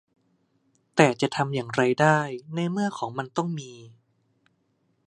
[0.95, 2.19] แต่จะทำอย่างไรได้
[2.55, 3.71] ในเมื่อของมันต้องมี